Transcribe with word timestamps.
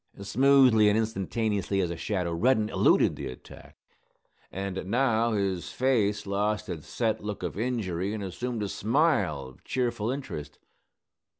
Smoothly 0.19 0.89
and 0.89 0.97
instantaneously 0.97 1.79
as 1.79 1.91
a 1.91 1.95
shadow 1.95 2.33
Reddin 2.33 2.69
eluded 2.69 3.15
the 3.15 3.27
attack. 3.27 3.77
And 4.51 4.87
now 4.87 5.33
his 5.33 5.71
face 5.71 6.25
lost 6.25 6.69
its 6.69 6.87
set 6.87 7.23
look 7.23 7.43
of 7.43 7.55
injury 7.55 8.11
and 8.11 8.23
assumed 8.23 8.63
a 8.63 8.67
smile 8.67 9.45
of 9.45 9.63
cheerful 9.63 10.09
interest. 10.09 10.57